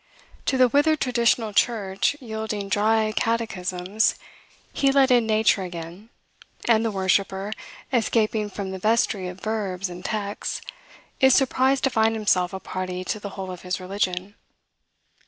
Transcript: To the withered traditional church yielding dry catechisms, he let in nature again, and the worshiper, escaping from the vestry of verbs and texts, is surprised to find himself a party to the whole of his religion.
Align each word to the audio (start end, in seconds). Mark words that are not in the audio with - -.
To 0.47 0.57
the 0.57 0.67
withered 0.67 0.99
traditional 0.99 1.53
church 1.53 2.15
yielding 2.19 2.69
dry 2.69 3.11
catechisms, 3.15 4.15
he 4.73 4.91
let 4.91 5.11
in 5.11 5.27
nature 5.27 5.61
again, 5.61 6.09
and 6.67 6.83
the 6.83 6.89
worshiper, 6.89 7.53
escaping 7.93 8.49
from 8.49 8.71
the 8.71 8.79
vestry 8.79 9.27
of 9.27 9.41
verbs 9.41 9.91
and 9.91 10.03
texts, 10.03 10.61
is 11.19 11.35
surprised 11.35 11.83
to 11.83 11.91
find 11.91 12.15
himself 12.15 12.51
a 12.51 12.59
party 12.59 13.03
to 13.03 13.19
the 13.19 13.29
whole 13.37 13.51
of 13.51 13.61
his 13.61 13.79
religion. 13.79 14.33